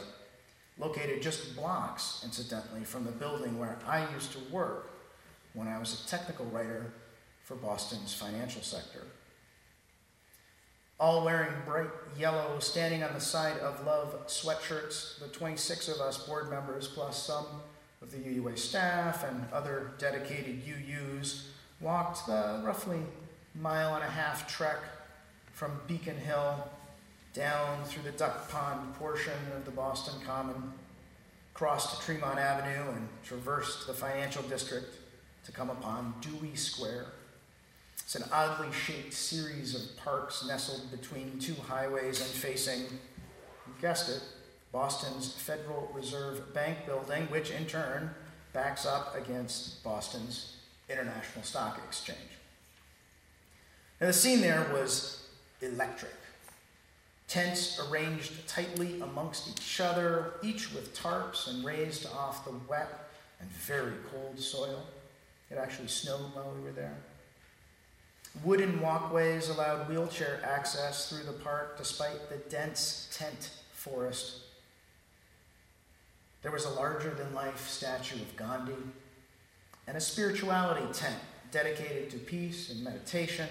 located 0.78 1.22
just 1.22 1.56
blocks, 1.58 2.22
incidentally, 2.24 2.86
from 2.86 3.04
the 3.04 3.12
building 3.12 3.60
where 3.60 3.78
I 3.86 4.10
used 4.14 4.32
to 4.32 4.40
work 4.50 4.92
when 5.58 5.68
I 5.68 5.80
was 5.80 6.06
a 6.06 6.08
technical 6.08 6.46
writer 6.46 6.94
for 7.44 7.56
Boston's 7.56 8.14
financial 8.14 8.62
sector. 8.62 9.02
All 11.00 11.26
wearing 11.26 11.52
bright 11.66 11.90
yellow, 12.18 12.60
standing 12.60 13.04
on 13.04 13.14
the 13.16 13.20
side 13.20 13.58
of 13.58 13.84
love 13.84 14.28
sweatshirts, 14.28 15.20
the 15.20 15.28
26 15.30 15.90
of 15.90 16.00
us 16.00 16.28
board 16.28 16.52
members, 16.52 16.88
plus 16.88 17.26
some 17.26 17.46
of 18.04 18.12
the 18.12 18.18
UUA 18.18 18.58
staff 18.60 19.24
and 19.24 19.46
other 19.52 19.94
dedicated 19.98 20.62
UUs, 20.64 21.48
walked 21.82 22.28
the 22.28 22.62
roughly 22.64 23.00
mile 23.56 23.96
and 23.96 24.04
a 24.04 24.10
half 24.10 24.48
trek 24.48 24.78
from 25.54 25.72
Beacon 25.88 26.18
Hill 26.18 26.70
down 27.34 27.84
through 27.86 28.04
the 28.04 28.12
Duck 28.12 28.48
Pond 28.52 28.94
portion 28.96 29.34
of 29.56 29.66
the 29.66 29.72
Boston 29.72 30.22
Common, 30.24 30.72
crossed 31.56 32.04
Tremont 32.04 32.38
Avenue, 32.38 32.92
and 32.92 33.08
traversed 33.24 33.88
the 33.88 33.94
financial 33.94 34.44
district 34.44 34.97
to 35.48 35.54
come 35.54 35.70
upon 35.70 36.14
Dewey 36.20 36.56
Square. 36.56 37.06
It's 38.00 38.16
an 38.16 38.26
oddly 38.34 38.72
shaped 38.74 39.14
series 39.14 39.76
of 39.76 39.98
parks 39.98 40.46
nestled 40.46 40.92
between 40.92 41.40
two 41.40 41.56
highways 41.56 42.20
and 42.20 42.30
facing, 42.30 42.82
you 42.82 43.74
guessed 43.82 44.10
it, 44.10 44.22
Boston's 44.74 45.34
Federal 45.34 45.90
Reserve 45.94 46.54
Bank 46.54 46.86
building, 46.86 47.24
which 47.28 47.50
in 47.50 47.66
turn 47.66 48.12
backs 48.52 48.86
up 48.86 49.16
against 49.16 49.82
Boston's 49.86 50.58
International 50.90 51.44
Stock 51.44 51.80
Exchange. 51.88 52.20
Now, 54.02 54.08
the 54.08 54.14
scene 54.14 54.42
there 54.42 54.70
was 54.74 55.28
electric. 55.62 56.14
Tents 57.30 57.80
arranged 57.90 58.48
tightly 58.50 59.00
amongst 59.00 59.50
each 59.50 59.80
other, 59.80 60.34
each 60.44 60.74
with 60.74 60.94
tarps 60.94 61.48
and 61.48 61.64
raised 61.64 62.06
off 62.06 62.44
the 62.44 62.54
wet 62.68 63.10
and 63.40 63.50
very 63.50 63.94
cold 64.12 64.40
soil. 64.40 64.84
It 65.50 65.58
actually 65.58 65.88
snowed 65.88 66.34
while 66.34 66.52
we 66.56 66.62
were 66.62 66.72
there. 66.72 66.98
Wooden 68.44 68.82
walkways 68.82 69.50
allowed 69.50 69.90
wheelchair 69.90 70.40
access 70.44 71.10
through 71.10 71.24
the 71.24 71.34
park 71.40 71.78
despite 71.78 72.30
the 72.30 72.38
dense 72.50 73.10
tent 73.12 73.52
forest. 73.72 74.42
There 76.44 76.52
was 76.52 76.66
a 76.66 76.70
larger 76.70 77.14
than 77.14 77.34
life 77.34 77.68
statue 77.68 78.22
of 78.22 78.36
Gandhi 78.36 78.74
and 79.88 79.98
a 79.98 80.02
spirituality 80.02 80.86
tent 80.94 81.18
dedicated 81.52 82.10
to 82.12 82.18
peace 82.18 82.70
and 82.70 82.84
meditation, 82.84 83.48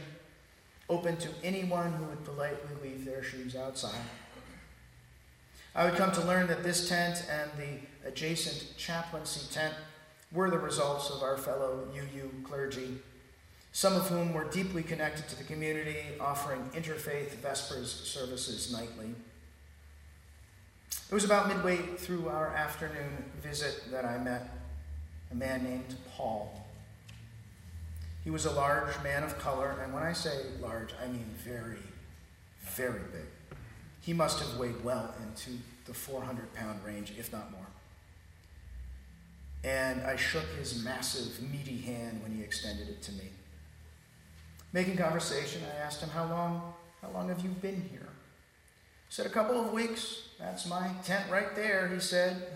open 0.88 1.17
to 1.17 1.29
anyone 1.43 1.93
who 1.95 2.05
would 2.05 2.25
politely 2.25 2.76
leave 2.83 3.05
their 3.05 3.23
shoes 3.23 3.57
outside. 3.57 4.05
I 5.75 5.85
would 5.85 5.97
come 5.97 6.12
to 6.12 6.23
learn 6.23 6.47
that 6.47 6.62
this 6.62 6.88
tent 6.88 7.26
and 7.31 7.50
the 7.59 8.09
adjacent 8.09 8.76
chaplaincy 8.76 9.53
tent 9.53 9.75
were 10.33 10.50
the 10.50 10.59
results 10.59 11.11
of 11.11 11.23
our 11.23 11.37
fellow 11.37 11.88
UU 11.95 12.30
clergy, 12.45 12.99
some 13.73 13.95
of 13.95 14.09
whom 14.09 14.33
were 14.33 14.45
deeply 14.45 14.83
connected 14.83 15.28
to 15.28 15.37
the 15.37 15.45
community, 15.45 15.99
offering 16.21 16.68
interfaith 16.75 17.35
Vespers 17.37 17.87
services 17.87 18.73
nightly. 18.73 19.14
It 21.09 21.14
was 21.14 21.25
about 21.25 21.49
midway 21.49 21.76
through 21.76 22.28
our 22.28 22.49
afternoon 22.49 23.25
visit 23.40 23.90
that 23.92 24.04
I 24.04 24.18
met 24.18 24.50
a 25.30 25.35
man 25.35 25.62
named 25.62 25.95
Paul. 26.16 26.66
He 28.25 28.30
was 28.30 28.45
a 28.45 28.50
large 28.52 29.00
man 29.04 29.23
of 29.23 29.38
color, 29.38 29.78
and 29.85 29.95
when 29.95 30.02
I 30.02 30.12
say 30.12 30.47
large, 30.61 30.92
I 31.00 31.06
mean 31.06 31.26
very, 31.45 31.78
very 32.61 33.02
big. 33.12 33.59
He 34.00 34.12
must 34.12 34.40
have 34.40 34.59
weighed 34.59 34.83
well 34.83 35.14
into 35.23 35.59
the 35.85 35.95
400 35.95 36.52
pound 36.54 36.85
range, 36.85 37.12
if 37.16 37.33
not 37.33 37.52
more 37.52 37.66
and 39.67 40.03
I 40.03 40.15
shook 40.15 40.47
his 40.57 40.85
massive, 40.85 41.43
meaty 41.51 41.79
hand 41.79 42.23
when 42.23 42.33
he 42.33 42.43
extended 42.43 42.89
it 42.89 43.03
to 43.03 43.13
me. 43.13 43.31
Making 44.73 44.97
conversation, 44.97 45.61
I 45.75 45.81
asked 45.81 46.01
him 46.01 46.11
how 46.11 46.27
long, 46.27 46.75
How 47.03 47.11
long 47.11 47.29
have 47.29 47.41
you 47.41 47.49
been 47.49 47.83
here? 47.91 48.07
I 48.07 49.11
said, 49.11 49.27
A 49.27 49.31
couple 49.31 49.61
of 49.61 49.73
weeks. 49.73 50.29
That's 50.39 50.69
my 50.69 50.91
tent 51.03 51.25
right 51.31 51.55
there, 51.57 51.89
he 51.89 51.99
said, 51.99 52.47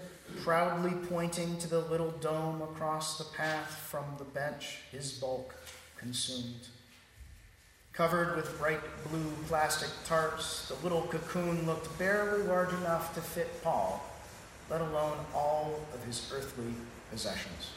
proudly 0.42 0.92
pointing 1.08 1.58
to 1.58 1.68
the 1.68 1.80
little 1.80 2.10
dome 2.20 2.62
across 2.62 3.18
the 3.18 3.24
path 3.36 3.70
from 3.88 4.04
the 4.18 4.24
bench, 4.24 4.78
his 4.92 5.12
bulk 5.12 5.54
consumed. 5.96 6.68
Covered 7.92 8.36
with 8.36 8.56
bright 8.58 8.80
blue 9.10 9.32
plastic 9.48 9.88
tarps, 10.06 10.68
the 10.68 10.80
little 10.84 11.02
cocoon 11.02 11.66
looked 11.66 11.98
barely 11.98 12.42
large 12.44 12.72
enough 12.74 13.14
to 13.14 13.20
fit 13.20 13.62
Paul, 13.64 14.04
let 14.68 14.80
alone 14.80 15.18
all 15.34 15.80
of 15.92 16.04
his 16.04 16.30
earthly 16.32 16.74
possessions. 17.10 17.72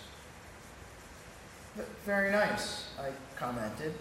Very 2.06 2.32
nice, 2.32 2.90
I 3.00 3.10
commented, 3.36 3.94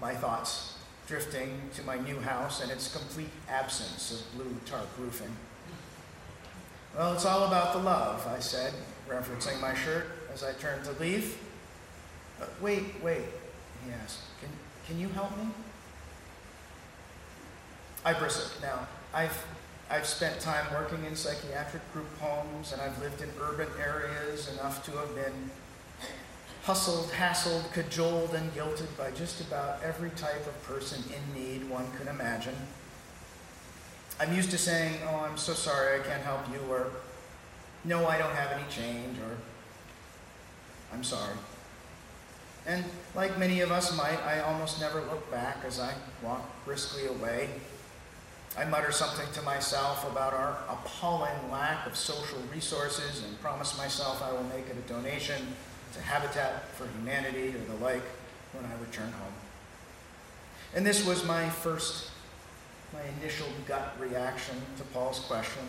my 0.00 0.14
thoughts 0.14 0.76
drifting 1.06 1.60
to 1.74 1.82
my 1.82 1.98
new 1.98 2.20
house 2.20 2.60
and 2.62 2.70
its 2.70 2.94
complete 2.94 3.30
absence 3.48 4.12
of 4.12 4.36
blue 4.36 4.54
tarp 4.64 4.86
roofing. 4.98 5.34
Well, 6.96 7.14
it's 7.14 7.24
all 7.24 7.48
about 7.48 7.72
the 7.72 7.80
love, 7.80 8.26
I 8.28 8.38
said, 8.38 8.72
referencing 9.08 9.60
my 9.60 9.74
shirt 9.74 10.06
as 10.32 10.44
I 10.44 10.52
turned 10.52 10.84
to 10.84 10.92
leave. 11.00 11.36
But 12.38 12.50
wait, 12.60 12.84
wait, 13.02 13.24
he 13.84 13.92
asked. 13.92 14.20
Can, 14.40 14.50
can 14.86 15.00
you 15.00 15.08
help 15.08 15.36
me? 15.36 15.48
I 18.04 18.12
bristled. 18.12 18.62
Now, 18.62 18.86
I've, 19.12 19.44
I've 19.90 20.06
spent 20.06 20.38
time 20.38 20.64
working 20.72 21.04
in 21.04 21.16
psychiatric 21.16 21.82
group 21.92 22.06
homes, 22.20 22.72
and 22.72 22.80
I've 22.80 22.98
lived 23.02 23.20
in 23.22 23.28
urban 23.42 23.66
areas 23.80 24.48
enough 24.54 24.84
to 24.86 24.92
have 24.92 25.12
been 25.16 25.50
hustled, 26.62 27.10
hassled, 27.10 27.72
cajoled, 27.72 28.34
and 28.34 28.54
guilted 28.54 28.96
by 28.96 29.10
just 29.10 29.40
about 29.40 29.82
every 29.82 30.10
type 30.10 30.46
of 30.46 30.62
person 30.62 31.02
in 31.12 31.42
need 31.42 31.68
one 31.68 31.90
could 31.98 32.06
imagine. 32.06 32.54
I'm 34.20 34.32
used 34.32 34.52
to 34.52 34.58
saying, 34.58 35.00
Oh, 35.08 35.26
I'm 35.28 35.36
so 35.36 35.54
sorry, 35.54 35.98
I 36.00 36.04
can't 36.04 36.22
help 36.22 36.42
you, 36.52 36.60
or 36.70 36.92
No, 37.84 38.06
I 38.06 38.16
don't 38.16 38.34
have 38.34 38.52
any 38.52 38.68
change, 38.70 39.18
or 39.18 39.38
I'm 40.92 41.02
sorry. 41.02 41.34
And 42.64 42.84
like 43.16 43.38
many 43.38 43.60
of 43.60 43.72
us 43.72 43.96
might, 43.96 44.22
I 44.24 44.40
almost 44.40 44.80
never 44.80 45.00
look 45.00 45.28
back 45.32 45.56
as 45.66 45.80
I 45.80 45.94
walk 46.22 46.64
briskly 46.64 47.06
away. 47.06 47.48
I 48.58 48.64
mutter 48.64 48.90
something 48.90 49.26
to 49.34 49.42
myself 49.42 50.10
about 50.10 50.32
our 50.32 50.58
appalling 50.68 51.50
lack 51.50 51.86
of 51.86 51.96
social 51.96 52.38
resources 52.52 53.22
and 53.22 53.40
promise 53.40 53.78
myself 53.78 54.22
I 54.22 54.32
will 54.32 54.44
make 54.44 54.66
it 54.68 54.76
a 54.76 54.92
donation 54.92 55.54
to 55.94 56.00
Habitat 56.00 56.68
for 56.70 56.86
Humanity 56.98 57.54
or 57.54 57.76
the 57.76 57.84
like 57.84 58.02
when 58.52 58.64
I 58.64 58.74
return 58.84 59.12
home. 59.12 59.32
And 60.74 60.84
this 60.84 61.06
was 61.06 61.24
my 61.24 61.48
first, 61.48 62.10
my 62.92 63.00
initial 63.20 63.46
gut 63.66 63.94
reaction 64.00 64.56
to 64.78 64.84
Paul's 64.84 65.20
question. 65.20 65.62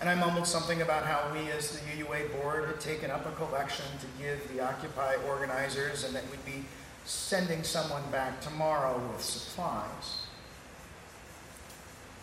And 0.00 0.08
I 0.08 0.14
mumbled 0.14 0.46
something 0.46 0.82
about 0.82 1.04
how 1.04 1.32
we, 1.32 1.50
as 1.50 1.70
the 1.70 1.80
UUA 1.80 2.40
board, 2.40 2.66
had 2.66 2.80
taken 2.80 3.10
up 3.10 3.26
a 3.26 3.32
collection 3.32 3.86
to 4.00 4.22
give 4.22 4.54
the 4.54 4.60
Occupy 4.60 5.16
organizers 5.26 6.04
and 6.04 6.14
that 6.14 6.22
we'd 6.30 6.44
be 6.44 6.64
sending 7.04 7.64
someone 7.64 8.02
back 8.12 8.40
tomorrow 8.40 9.00
with 9.10 9.22
supplies. 9.22 10.27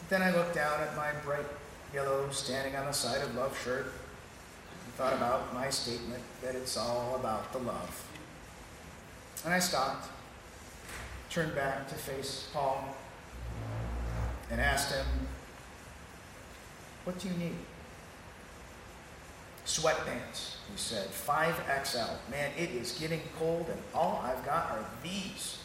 Then 0.07 0.21
I 0.21 0.31
looked 0.31 0.53
down 0.53 0.81
at 0.81 0.95
my 0.95 1.11
bright 1.23 1.45
yellow 1.93 2.29
standing 2.29 2.75
on 2.75 2.85
the 2.85 2.91
side 2.91 3.21
of 3.21 3.35
love 3.35 3.59
shirt 3.63 3.85
and 3.85 4.93
thought 4.95 5.13
about 5.13 5.53
my 5.53 5.69
statement 5.69 6.21
that 6.43 6.55
it's 6.55 6.77
all 6.77 7.15
about 7.15 7.51
the 7.51 7.59
love. 7.59 8.05
And 9.43 9.53
I 9.53 9.59
stopped, 9.59 10.09
turned 11.29 11.55
back 11.55 11.87
to 11.89 11.95
face 11.95 12.49
Paul, 12.53 12.95
and 14.51 14.61
asked 14.61 14.93
him, 14.93 15.05
What 17.03 17.17
do 17.17 17.27
you 17.27 17.33
need? 17.35 17.55
Sweatpants, 19.65 20.57
he 20.71 20.77
said, 20.77 21.07
5XL. 21.09 22.09
Man, 22.29 22.51
it 22.55 22.69
is 22.69 22.91
getting 22.99 23.21
cold, 23.39 23.67
and 23.71 23.81
all 23.95 24.23
I've 24.23 24.45
got 24.45 24.69
are 24.69 24.85
these. 25.01 25.57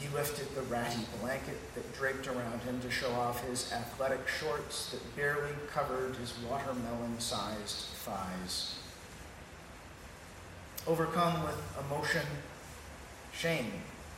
He 0.00 0.08
lifted 0.16 0.54
the 0.54 0.62
ratty 0.62 1.02
blanket 1.20 1.58
that 1.74 1.94
draped 1.94 2.26
around 2.26 2.62
him 2.62 2.80
to 2.80 2.90
show 2.90 3.12
off 3.12 3.46
his 3.46 3.70
athletic 3.70 4.26
shorts 4.26 4.90
that 4.90 5.14
barely 5.14 5.52
covered 5.70 6.16
his 6.16 6.32
watermelon 6.48 7.20
sized 7.20 7.84
thighs. 7.96 8.78
Overcome 10.86 11.44
with 11.44 11.62
emotion, 11.84 12.22
shame, 13.34 13.70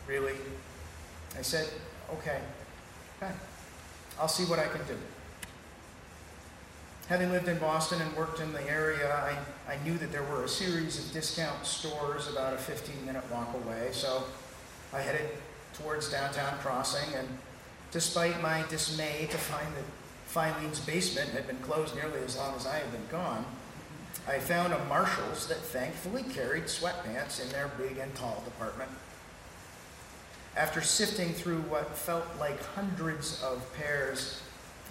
really, 0.06 0.36
I 1.36 1.42
said, 1.42 1.68
okay, 2.12 2.38
okay, 3.20 3.32
I'll 4.20 4.28
see 4.28 4.44
what 4.44 4.60
I 4.60 4.68
can 4.68 4.86
do. 4.86 4.96
Having 7.08 7.32
lived 7.32 7.48
in 7.48 7.58
Boston 7.58 8.00
and 8.00 8.16
worked 8.16 8.38
in 8.38 8.52
the 8.52 8.62
area, 8.70 9.12
I, 9.12 9.72
I 9.72 9.82
knew 9.82 9.98
that 9.98 10.12
there 10.12 10.22
were 10.22 10.44
a 10.44 10.48
series 10.48 11.04
of 11.04 11.12
discount 11.12 11.66
stores 11.66 12.28
about 12.28 12.54
a 12.54 12.58
15 12.58 13.04
minute 13.04 13.24
walk 13.32 13.52
away, 13.54 13.88
so 13.90 14.22
I 14.92 15.00
headed 15.00 15.28
towards 15.74 16.10
downtown 16.10 16.58
crossing, 16.58 17.14
and 17.14 17.28
despite 17.90 18.40
my 18.42 18.64
dismay 18.68 19.28
to 19.30 19.38
find 19.38 19.68
that 19.74 19.84
Filene's 20.26 20.80
basement 20.80 21.30
had 21.30 21.46
been 21.46 21.58
closed 21.58 21.94
nearly 21.94 22.20
as 22.24 22.36
long 22.36 22.54
as 22.56 22.66
I 22.66 22.76
had 22.76 22.90
been 22.90 23.06
gone, 23.10 23.44
I 24.26 24.38
found 24.38 24.72
a 24.72 24.84
Marshall's 24.84 25.46
that 25.48 25.58
thankfully 25.58 26.22
carried 26.22 26.64
sweatpants 26.64 27.42
in 27.42 27.48
their 27.50 27.70
big 27.76 27.98
and 27.98 28.14
tall 28.14 28.42
department. 28.44 28.90
After 30.56 30.80
sifting 30.80 31.32
through 31.32 31.60
what 31.62 31.96
felt 31.96 32.26
like 32.38 32.62
hundreds 32.74 33.42
of 33.42 33.66
pairs 33.74 34.40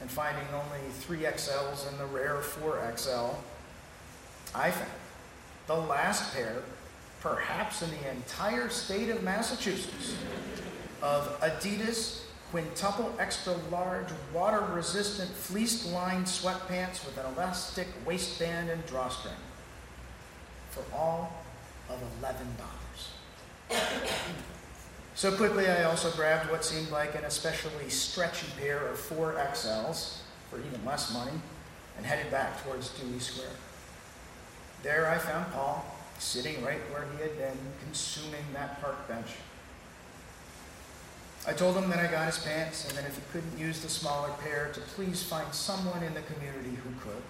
and 0.02 0.10
finding 0.10 0.48
only 0.54 0.90
3XLs 1.02 1.88
and 1.88 2.00
the 2.00 2.06
rare 2.06 2.42
4XL, 2.42 3.36
I 4.54 4.72
found 4.72 4.92
the 5.68 5.76
last 5.76 6.34
pair, 6.34 6.64
perhaps 7.22 7.82
in 7.82 7.90
the 7.92 8.12
entire 8.12 8.70
state 8.70 9.10
of 9.10 9.24
Massachusetts, 9.24 10.16
of 11.02 11.40
Adidas 11.42 12.22
quintuple 12.52 13.14
extra 13.18 13.54
large 13.72 14.10
water 14.34 14.62
resistant 14.74 15.30
fleeced 15.30 15.92
lined 15.92 16.26
sweatpants 16.26 17.06
with 17.06 17.18
an 17.18 17.26
elastic 17.34 17.88
waistband 18.06 18.70
and 18.70 18.86
drawstring 18.86 19.34
for 20.70 20.84
all 20.94 21.34
of 21.90 22.00
$11. 22.22 22.38
so 25.16 25.32
quickly, 25.32 25.68
I 25.68 25.84
also 25.84 26.12
grabbed 26.12 26.52
what 26.52 26.66
seemed 26.66 26.92
like 26.92 27.16
an 27.16 27.24
especially 27.24 27.90
stretchy 27.90 28.48
pair 28.60 28.86
of 28.88 28.98
4XLs 28.98 30.20
for 30.50 30.60
even 30.60 30.86
less 30.86 31.14
money 31.14 31.40
and 31.98 32.06
headed 32.06 32.30
back 32.32 32.62
towards 32.64 32.90
Dewey 32.90 33.20
Square. 33.20 33.56
There 34.84 35.10
I 35.10 35.18
found 35.18 35.52
Paul 35.54 35.86
sitting 36.20 36.64
right 36.64 36.80
where 36.92 37.06
he 37.16 37.22
had 37.22 37.38
been, 37.38 37.58
consuming 37.84 38.44
that 38.54 38.82
park 38.82 39.08
bench. 39.08 39.28
I 41.48 41.54
told 41.54 41.76
him 41.76 41.90
that 41.90 42.00
I 42.00 42.08
got 42.08 42.28
his 42.28 42.38
pants 42.38 42.88
and 42.88 42.98
that 42.98 43.06
if 43.06 43.16
he 43.16 43.22
couldn't 43.32 43.58
use 43.58 43.82
the 43.82 43.90
smaller 43.90 44.30
pair, 44.44 44.72
to 44.74 44.80
please 44.80 45.24
find 45.24 45.52
someone 45.54 46.04
in 46.04 46.14
the 46.14 46.22
community 46.22 46.78
who 46.84 46.92
could. 47.02 47.22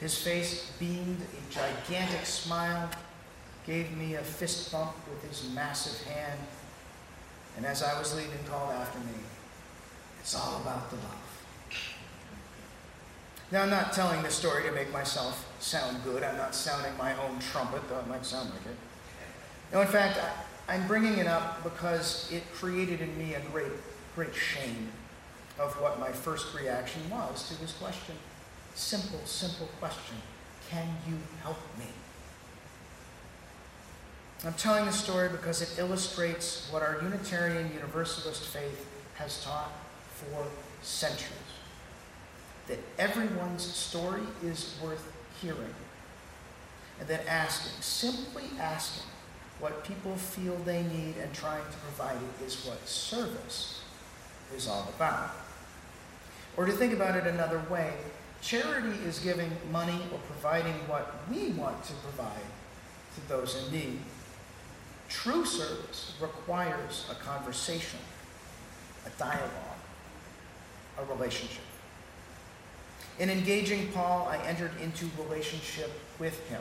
His 0.00 0.18
face 0.18 0.70
beamed 0.78 1.22
a 1.22 1.52
gigantic 1.52 2.26
smile, 2.26 2.90
gave 3.66 3.96
me 3.96 4.14
a 4.14 4.22
fist 4.22 4.70
bump 4.70 4.92
with 5.08 5.26
his 5.28 5.50
massive 5.54 6.06
hand, 6.06 6.38
and 7.56 7.64
as 7.64 7.82
I 7.82 7.98
was 7.98 8.14
leaving, 8.14 8.44
called 8.48 8.72
after 8.72 8.98
me, 8.98 9.14
It's 10.20 10.34
all 10.34 10.60
about 10.60 10.90
the 10.90 10.96
love. 10.96 11.24
Now, 13.52 13.62
I'm 13.62 13.70
not 13.70 13.92
telling 13.92 14.22
this 14.22 14.34
story 14.34 14.64
to 14.64 14.72
make 14.72 14.90
myself 14.92 15.46
sound 15.60 16.02
good. 16.02 16.22
I'm 16.22 16.36
not 16.36 16.54
sounding 16.54 16.96
my 16.96 17.14
own 17.24 17.38
trumpet, 17.38 17.82
though 17.88 18.00
it 18.00 18.08
might 18.08 18.24
sound 18.24 18.50
like 18.50 18.66
it. 18.66 18.76
No, 19.72 19.82
in 19.82 19.86
fact, 19.86 20.18
I'm 20.68 20.86
bringing 20.86 21.18
it 21.18 21.26
up 21.26 21.62
because 21.62 22.30
it 22.32 22.42
created 22.54 23.00
in 23.00 23.16
me 23.18 23.34
a 23.34 23.40
great, 23.52 23.72
great 24.14 24.34
shame 24.34 24.88
of 25.58 25.72
what 25.80 26.00
my 26.00 26.10
first 26.10 26.54
reaction 26.54 27.02
was 27.10 27.48
to 27.48 27.60
this 27.60 27.72
question. 27.72 28.14
Simple, 28.74 29.20
simple 29.24 29.68
question. 29.78 30.16
Can 30.70 30.88
you 31.08 31.16
help 31.42 31.58
me? 31.78 31.86
I'm 34.44 34.54
telling 34.54 34.84
this 34.84 34.96
story 34.96 35.28
because 35.28 35.62
it 35.62 35.78
illustrates 35.78 36.68
what 36.70 36.82
our 36.82 37.00
Unitarian 37.02 37.72
Universalist 37.72 38.46
faith 38.46 38.86
has 39.14 39.44
taught 39.44 39.72
for 40.16 40.46
centuries 40.82 41.38
that 42.68 42.78
everyone's 42.98 43.62
story 43.62 44.22
is 44.42 44.74
worth 44.82 45.12
hearing. 45.40 45.74
And 46.98 47.08
that 47.08 47.26
asking, 47.26 47.80
simply 47.80 48.44
asking, 48.58 49.04
what 49.60 49.84
people 49.84 50.16
feel 50.16 50.56
they 50.64 50.82
need 50.82 51.16
and 51.22 51.32
trying 51.32 51.64
to 51.64 51.76
provide 51.78 52.16
it 52.16 52.44
is 52.44 52.64
what 52.64 52.86
service 52.86 53.82
is 54.54 54.68
all 54.68 54.88
about. 54.96 55.30
Or 56.56 56.66
to 56.66 56.72
think 56.72 56.92
about 56.92 57.16
it 57.16 57.26
another 57.26 57.62
way, 57.70 57.94
charity 58.42 58.96
is 59.06 59.18
giving 59.18 59.50
money 59.72 60.00
or 60.12 60.18
providing 60.30 60.74
what 60.86 61.14
we 61.30 61.50
want 61.50 61.82
to 61.84 61.92
provide 61.94 62.46
to 63.14 63.28
those 63.28 63.64
in 63.64 63.72
need. 63.72 63.98
True 65.08 65.44
service 65.44 66.14
requires 66.20 67.06
a 67.10 67.14
conversation, 67.14 68.00
a 69.06 69.10
dialogue, 69.18 69.50
a 70.98 71.04
relationship. 71.04 71.62
In 73.18 73.30
engaging 73.30 73.92
Paul, 73.92 74.28
I 74.28 74.38
entered 74.38 74.72
into 74.82 75.08
relationship 75.22 75.90
with 76.18 76.48
him. 76.48 76.60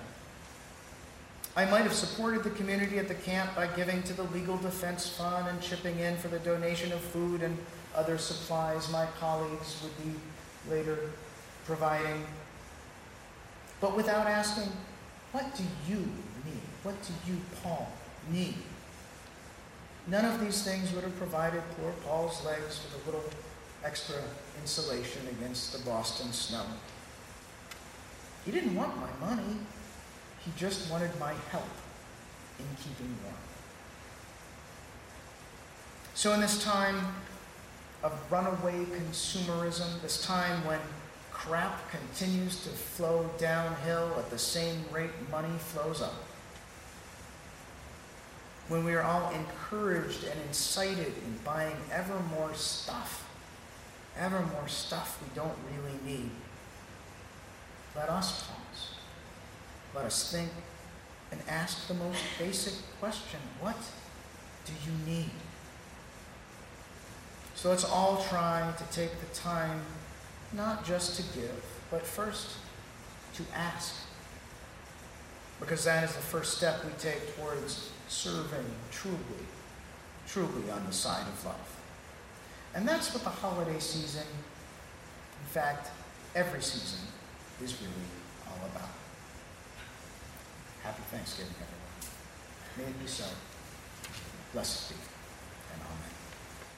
I 1.56 1.66
might 1.66 1.84
have 1.84 1.94
supported 1.94 2.44
the 2.44 2.50
community 2.52 2.98
at 2.98 3.08
the 3.08 3.13
camp 3.13 3.56
by 3.56 3.68
giving 3.68 4.02
to 4.04 4.13
the 4.13 4.24
legal 4.24 4.58
defense 4.58 5.08
fund 5.08 5.48
and 5.48 5.62
chipping 5.62 6.00
in 6.00 6.18
for 6.18 6.28
the 6.28 6.39
donation 6.39 6.92
of 6.92 7.00
food 7.00 7.44
and 7.44 7.56
other 7.96 8.18
supplies 8.18 8.92
my 8.92 9.06
colleagues 9.20 9.78
would 9.84 10.04
be 10.04 10.20
later 10.68 11.12
providing. 11.66 12.26
But 13.80 13.96
without 13.96 14.26
asking, 14.26 14.72
what 15.32 15.56
do 15.56 15.63
you 15.88 15.98
need? 15.98 16.63
What 16.82 16.96
do 17.04 17.13
you, 17.32 17.38
Paul, 17.62 17.92
need? 18.32 18.56
None 20.08 20.26
of 20.26 20.42
these 20.42 20.63
things 20.63 20.92
would 20.94 21.04
have 21.04 21.16
provided 21.18 21.62
poor 21.80 21.94
Paul's 22.06 22.44
legs 22.44 22.82
with 22.84 23.04
a 23.04 23.06
little 23.06 23.24
extra 23.84 24.16
insulation 24.60 25.22
against 25.38 25.72
the 25.74 25.80
Boston 25.89 26.32
snow. 26.34 26.66
He 28.44 28.52
didn't 28.52 28.76
want 28.76 28.98
my 28.98 29.28
money. 29.28 29.58
He 30.45 30.51
just 30.58 30.91
wanted 30.91 31.17
my 31.19 31.34
help 31.51 31.67
in 32.60 32.65
keeping 32.77 33.15
warm. 33.23 33.36
So, 36.15 36.34
in 36.34 36.41
this 36.41 36.63
time 36.63 37.15
of 38.03 38.13
runaway 38.32 38.86
consumerism, 38.86 40.01
this 40.01 40.23
time 40.25 40.65
when 40.65 40.79
crap 41.32 41.89
continues 41.89 42.63
to 42.63 42.69
flow 42.69 43.29
downhill 43.38 44.13
at 44.17 44.29
the 44.29 44.38
same 44.38 44.84
rate 44.91 45.12
money 45.32 45.58
flows 45.58 46.01
up, 46.01 46.13
when 48.67 48.86
we 48.86 48.93
are 48.93 49.01
all 49.01 49.32
encouraged 49.32 50.23
and 50.23 50.39
incited 50.47 51.13
in 51.25 51.38
buying 51.43 51.75
ever 51.91 52.19
more 52.36 52.53
stuff, 52.53 53.29
ever 54.17 54.39
more 54.39 54.67
stuff 54.67 55.21
we 55.21 55.36
don't 55.36 55.58
really 55.71 55.97
need, 56.06 56.29
let 57.95 58.10
us. 58.10 58.49
Let 59.95 60.06
us 60.06 60.32
think 60.32 60.49
and 61.32 61.41
ask 61.47 61.88
the 61.88 61.93
most 61.93 62.21
basic 62.39 62.73
question 62.99 63.39
what 63.60 63.77
do 64.65 64.73
you 64.86 64.97
need? 65.06 65.32
So 67.56 67.69
let's 67.69 67.86
all 67.86 68.23
try 68.29 68.73
to 68.77 68.84
take 68.95 69.12
the 69.19 69.36
time 69.36 69.82
not 70.51 70.86
just 70.86 71.15
to 71.17 71.39
give, 71.39 71.63
but 71.91 72.06
first 72.06 72.58
to 73.36 73.43
ask. 73.56 73.95
Because 75.60 75.86
that 75.86 76.03
is 76.03 76.13
the 76.13 76.21
first 76.21 76.58
step 76.58 76.84
we 76.84 76.91
take 76.99 77.36
towards 77.36 77.91
serving 78.08 78.65
truly, 78.91 79.17
truly 80.27 80.69
on 80.71 80.86
the 80.86 80.91
side 80.91 81.25
of 81.27 81.45
love. 81.45 81.79
And 82.75 82.88
that's 82.88 83.13
what 83.13 83.23
the 83.23 83.29
holiday 83.29 83.79
season, 83.79 84.25
in 85.41 85.47
fact, 85.47 85.89
every 86.36 86.62
season, 86.62 86.99
is 87.63 87.75
really 87.79 87.93
all 88.49 88.65
about. 88.75 88.89
Happy 90.84 91.02
Thanksgiving, 91.12 91.54
everyone. 91.56 91.80
May 92.78 92.84
it 92.84 93.00
be 93.00 93.08
so. 93.08 93.24
Blessed 94.52 94.89
be. 94.89 95.12